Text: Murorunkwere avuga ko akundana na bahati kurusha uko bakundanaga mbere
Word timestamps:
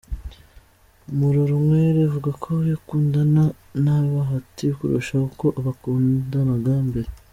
Murorunkwere 1.17 1.99
avuga 2.09 2.29
ko 2.43 2.49
akundana 2.77 3.43
na 3.83 3.95
bahati 4.13 4.65
kurusha 4.77 5.13
uko 5.29 5.45
bakundanaga 5.65 6.73
mbere 6.89 7.09